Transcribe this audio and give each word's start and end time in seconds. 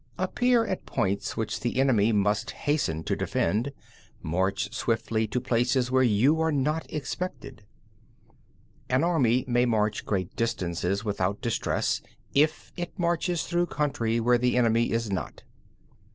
5. 0.17 0.29
Appear 0.29 0.65
at 0.65 0.87
points 0.87 1.37
which 1.37 1.59
the 1.59 1.79
enemy 1.79 2.11
must 2.11 2.49
hasten 2.49 3.03
to 3.03 3.15
defend; 3.15 3.71
march 4.23 4.73
swiftly 4.73 5.27
to 5.27 5.39
places 5.39 5.91
where 5.91 6.01
you 6.01 6.39
are 6.41 6.51
not 6.51 6.91
expected. 6.91 7.61
6. 8.87 8.95
An 8.95 9.03
army 9.03 9.45
may 9.47 9.67
march 9.67 10.03
great 10.03 10.35
distances 10.35 11.05
without 11.05 11.39
distress, 11.39 12.01
if 12.33 12.71
it 12.75 12.97
marches 12.97 13.43
through 13.43 13.67
country 13.67 14.19
where 14.19 14.39
the 14.39 14.57
enemy 14.57 14.89
is 14.91 15.11
not. 15.11 15.43
7. 15.45 15.47